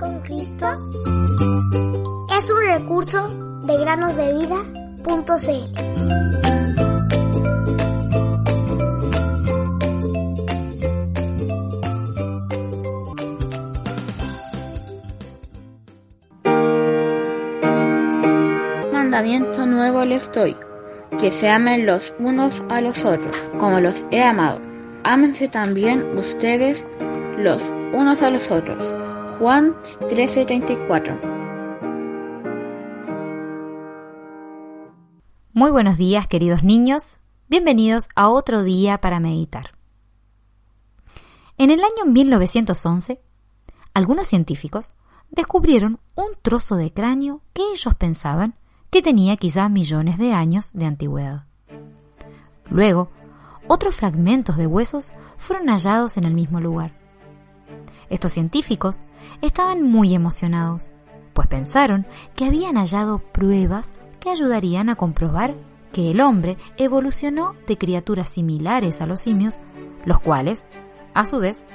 con 0.00 0.18
Cristo 0.20 0.66
es 2.36 2.50
un 2.50 2.60
recurso 2.66 3.28
de 3.66 3.78
granosdevida.cl. 3.78 5.00
Mandamiento 18.90 19.66
nuevo 19.66 20.06
les 20.06 20.32
doy, 20.32 20.56
que 21.18 21.30
se 21.30 21.50
amen 21.50 21.84
los 21.84 22.14
unos 22.18 22.62
a 22.70 22.80
los 22.80 23.04
otros, 23.04 23.36
como 23.58 23.80
los 23.80 24.02
he 24.10 24.22
amado. 24.22 24.62
Ámense 25.04 25.48
también 25.48 26.16
ustedes 26.16 26.86
los 27.36 27.62
unos 27.92 28.22
a 28.22 28.30
los 28.30 28.50
otros. 28.50 28.90
Juan 29.40 29.74
13:34 30.00 31.18
Muy 35.54 35.70
buenos 35.70 35.96
días, 35.96 36.26
queridos 36.26 36.62
niños. 36.62 37.20
Bienvenidos 37.48 38.10
a 38.14 38.28
otro 38.28 38.62
día 38.62 39.00
para 39.00 39.18
meditar. 39.18 39.70
En 41.56 41.70
el 41.70 41.80
año 41.80 42.12
1911, 42.12 43.22
algunos 43.94 44.26
científicos 44.26 44.92
descubrieron 45.30 46.00
un 46.16 46.32
trozo 46.42 46.76
de 46.76 46.92
cráneo 46.92 47.40
que 47.54 47.62
ellos 47.72 47.94
pensaban 47.94 48.56
que 48.90 49.00
tenía 49.00 49.38
quizás 49.38 49.70
millones 49.70 50.18
de 50.18 50.34
años 50.34 50.74
de 50.74 50.84
antigüedad. 50.84 51.46
Luego, 52.68 53.08
otros 53.68 53.96
fragmentos 53.96 54.58
de 54.58 54.66
huesos 54.66 55.12
fueron 55.38 55.68
hallados 55.68 56.18
en 56.18 56.24
el 56.24 56.34
mismo 56.34 56.60
lugar. 56.60 56.99
Estos 58.08 58.32
científicos 58.32 58.98
estaban 59.40 59.82
muy 59.82 60.14
emocionados, 60.14 60.90
pues 61.32 61.46
pensaron 61.48 62.06
que 62.34 62.44
habían 62.44 62.76
hallado 62.76 63.18
pruebas 63.18 63.92
que 64.18 64.30
ayudarían 64.30 64.88
a 64.88 64.96
comprobar 64.96 65.54
que 65.92 66.10
el 66.10 66.20
hombre 66.20 66.56
evolucionó 66.76 67.54
de 67.66 67.78
criaturas 67.78 68.30
similares 68.30 69.00
a 69.00 69.06
los 69.06 69.20
simios, 69.20 69.60
los 70.04 70.20
cuales, 70.20 70.66
a 71.14 71.24
su 71.24 71.38
vez, 71.38 71.66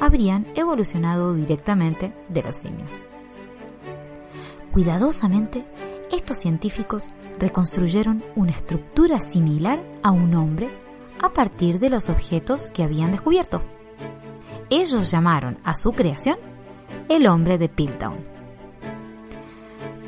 habrían 0.00 0.46
evolucionado 0.54 1.34
directamente 1.34 2.12
de 2.28 2.42
los 2.42 2.56
simios. 2.56 3.00
Cuidadosamente, 4.72 5.64
estos 6.10 6.38
científicos 6.38 7.08
reconstruyeron 7.38 8.24
una 8.36 8.52
estructura 8.52 9.20
similar 9.20 9.84
a 10.02 10.10
un 10.10 10.34
hombre 10.34 10.70
a 11.20 11.32
partir 11.32 11.78
de 11.78 11.90
los 11.90 12.08
objetos 12.08 12.68
que 12.70 12.82
habían 12.82 13.12
descubierto. 13.12 13.62
Ellos 14.70 15.10
llamaron 15.10 15.58
a 15.64 15.74
su 15.74 15.90
creación 15.90 16.38
el 17.08 17.26
hombre 17.26 17.58
de 17.58 17.68
Piltdown. 17.68 18.24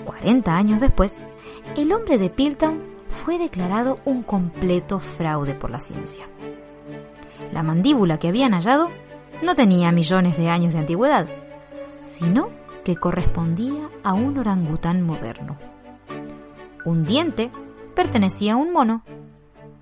40 0.04 0.56
años 0.56 0.80
después, 0.80 1.18
el 1.76 1.92
hombre 1.92 2.16
de 2.16 2.30
Piltdown 2.30 2.80
fue 3.08 3.38
declarado 3.38 3.98
un 4.04 4.22
completo 4.22 5.00
fraude 5.00 5.54
por 5.54 5.72
la 5.72 5.80
ciencia. 5.80 6.24
La 7.50 7.64
mandíbula 7.64 8.18
que 8.18 8.28
habían 8.28 8.52
hallado 8.52 8.88
no 9.42 9.56
tenía 9.56 9.90
millones 9.90 10.38
de 10.38 10.48
años 10.48 10.72
de 10.74 10.78
antigüedad, 10.78 11.26
sino 12.04 12.48
que 12.84 12.94
correspondía 12.94 13.90
a 14.04 14.12
un 14.12 14.38
orangután 14.38 15.02
moderno. 15.02 15.58
Un 16.84 17.04
diente 17.04 17.50
pertenecía 17.96 18.54
a 18.54 18.56
un 18.56 18.72
mono 18.72 19.02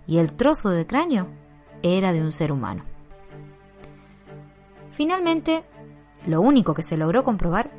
y 0.06 0.18
el 0.18 0.32
trozo 0.32 0.70
de 0.70 0.86
cráneo 0.86 1.28
era 1.82 2.14
de 2.14 2.22
un 2.22 2.32
ser 2.32 2.50
humano. 2.50 2.89
Finalmente, 4.92 5.64
lo 6.26 6.40
único 6.40 6.74
que 6.74 6.82
se 6.82 6.96
logró 6.96 7.24
comprobar 7.24 7.70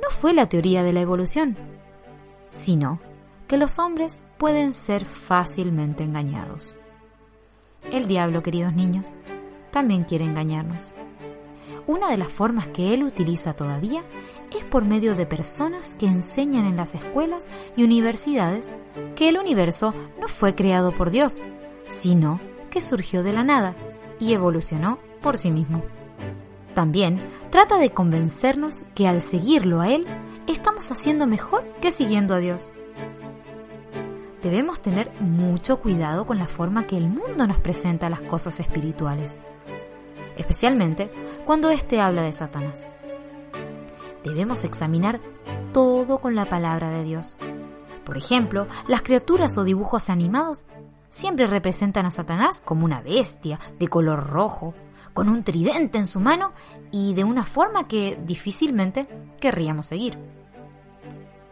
no 0.00 0.10
fue 0.10 0.32
la 0.32 0.48
teoría 0.48 0.82
de 0.82 0.92
la 0.92 1.00
evolución, 1.00 1.56
sino 2.50 2.98
que 3.46 3.56
los 3.56 3.78
hombres 3.78 4.18
pueden 4.38 4.72
ser 4.72 5.04
fácilmente 5.04 6.04
engañados. 6.04 6.74
El 7.90 8.06
diablo, 8.06 8.42
queridos 8.42 8.74
niños, 8.74 9.12
también 9.70 10.04
quiere 10.04 10.24
engañarnos. 10.24 10.90
Una 11.86 12.10
de 12.10 12.18
las 12.18 12.28
formas 12.28 12.68
que 12.68 12.92
él 12.92 13.02
utiliza 13.02 13.54
todavía 13.54 14.02
es 14.56 14.64
por 14.64 14.84
medio 14.84 15.14
de 15.14 15.26
personas 15.26 15.94
que 15.94 16.06
enseñan 16.06 16.66
en 16.66 16.76
las 16.76 16.94
escuelas 16.94 17.48
y 17.76 17.84
universidades 17.84 18.72
que 19.16 19.28
el 19.28 19.38
universo 19.38 19.94
no 20.20 20.28
fue 20.28 20.54
creado 20.54 20.92
por 20.92 21.10
Dios, 21.10 21.42
sino 21.88 22.40
que 22.70 22.80
surgió 22.80 23.22
de 23.22 23.32
la 23.32 23.44
nada 23.44 23.74
y 24.20 24.32
evolucionó 24.32 24.98
por 25.22 25.38
sí 25.38 25.50
mismo. 25.50 25.82
También 26.78 27.20
trata 27.50 27.76
de 27.76 27.90
convencernos 27.90 28.84
que 28.94 29.08
al 29.08 29.20
seguirlo 29.20 29.80
a 29.80 29.88
Él 29.88 30.06
estamos 30.46 30.92
haciendo 30.92 31.26
mejor 31.26 31.64
que 31.80 31.90
siguiendo 31.90 32.34
a 32.34 32.38
Dios. 32.38 32.70
Debemos 34.44 34.80
tener 34.80 35.10
mucho 35.20 35.80
cuidado 35.80 36.24
con 36.24 36.38
la 36.38 36.46
forma 36.46 36.86
que 36.86 36.96
el 36.96 37.08
mundo 37.08 37.48
nos 37.48 37.58
presenta 37.58 38.08
las 38.08 38.20
cosas 38.20 38.60
espirituales, 38.60 39.40
especialmente 40.36 41.10
cuando 41.44 41.70
éste 41.70 42.00
habla 42.00 42.22
de 42.22 42.32
Satanás. 42.32 42.80
Debemos 44.22 44.62
examinar 44.62 45.20
todo 45.72 46.18
con 46.18 46.36
la 46.36 46.48
palabra 46.48 46.90
de 46.90 47.02
Dios. 47.02 47.36
Por 48.04 48.16
ejemplo, 48.16 48.68
las 48.86 49.02
criaturas 49.02 49.58
o 49.58 49.64
dibujos 49.64 50.10
animados 50.10 50.64
siempre 51.08 51.48
representan 51.48 52.06
a 52.06 52.12
Satanás 52.12 52.62
como 52.64 52.84
una 52.84 53.02
bestia 53.02 53.58
de 53.80 53.88
color 53.88 54.28
rojo, 54.28 54.74
con 55.18 55.28
un 55.28 55.42
tridente 55.42 55.98
en 55.98 56.06
su 56.06 56.20
mano 56.20 56.52
y 56.92 57.12
de 57.14 57.24
una 57.24 57.44
forma 57.44 57.88
que 57.88 58.20
difícilmente 58.24 59.08
querríamos 59.40 59.88
seguir. 59.88 60.16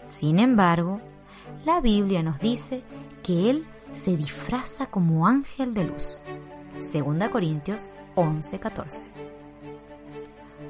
Sin 0.04 0.38
embargo, 0.38 1.00
la 1.64 1.80
Biblia 1.80 2.22
nos 2.22 2.38
dice 2.38 2.84
que 3.24 3.50
Él 3.50 3.66
se 3.90 4.16
disfraza 4.16 4.86
como 4.86 5.26
ángel 5.26 5.74
de 5.74 5.82
luz. 5.82 6.20
2 6.74 7.28
Corintios 7.28 7.88
11:14. 8.14 9.08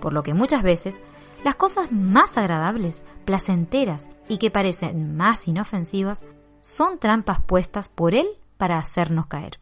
Por 0.01 0.15
lo 0.15 0.23
que 0.23 0.33
muchas 0.33 0.63
veces 0.63 1.03
las 1.45 1.57
cosas 1.57 1.93
más 1.93 2.39
agradables, 2.39 3.03
placenteras 3.27 4.09
y 4.27 4.39
que 4.39 4.51
parecen 4.51 5.19
más 5.19 5.49
inofensivas 5.49 6.25
son 6.63 6.99
trampas 6.99 7.43
puestas 7.43 7.91
por 7.91 8.15
Él 8.15 8.27
para 8.57 8.79
hacernos 8.79 9.27
caer. 9.27 9.59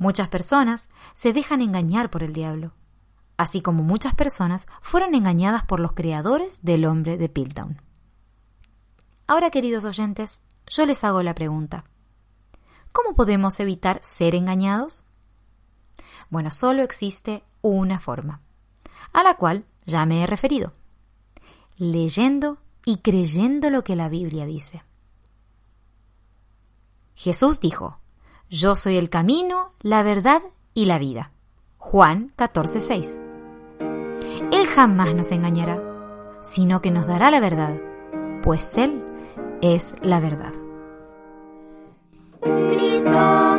Muchas 0.00 0.28
personas 0.28 0.88
se 1.12 1.34
dejan 1.34 1.60
engañar 1.60 2.08
por 2.08 2.22
el 2.22 2.32
diablo, 2.32 2.72
así 3.36 3.60
como 3.60 3.82
muchas 3.82 4.14
personas 4.14 4.66
fueron 4.80 5.14
engañadas 5.14 5.66
por 5.66 5.78
los 5.78 5.92
creadores 5.92 6.62
del 6.62 6.86
hombre 6.86 7.18
de 7.18 7.28
Piltdown. 7.28 7.82
Ahora, 9.26 9.50
queridos 9.50 9.84
oyentes, 9.84 10.40
yo 10.68 10.86
les 10.86 11.04
hago 11.04 11.22
la 11.22 11.34
pregunta. 11.34 11.84
¿Cómo 12.92 13.14
podemos 13.14 13.60
evitar 13.60 14.00
ser 14.02 14.34
engañados? 14.34 15.04
Bueno, 16.30 16.50
solo 16.50 16.82
existe 16.82 17.44
una 17.60 18.00
forma, 18.00 18.40
a 19.12 19.22
la 19.22 19.34
cual 19.34 19.66
ya 19.84 20.06
me 20.06 20.22
he 20.22 20.26
referido, 20.26 20.72
leyendo 21.76 22.56
y 22.86 23.02
creyendo 23.02 23.68
lo 23.68 23.84
que 23.84 23.96
la 23.96 24.08
Biblia 24.08 24.46
dice. 24.46 24.82
Jesús 27.14 27.60
dijo, 27.60 27.99
Yo 28.50 28.74
soy 28.74 28.96
el 28.96 29.10
camino, 29.10 29.74
la 29.80 30.02
verdad 30.02 30.42
y 30.74 30.86
la 30.86 30.98
vida. 30.98 31.30
Juan 31.78 32.32
14:6. 32.36 33.22
Él 34.50 34.66
jamás 34.66 35.14
nos 35.14 35.30
engañará, 35.30 35.80
sino 36.42 36.82
que 36.82 36.90
nos 36.90 37.06
dará 37.06 37.30
la 37.30 37.38
verdad, 37.38 37.76
pues 38.42 38.76
Él 38.76 39.04
es 39.62 39.94
la 40.02 40.18
verdad. 40.18 40.52
Cristo. 42.40 43.49